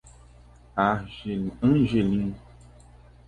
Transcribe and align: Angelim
Angelim 0.85 2.33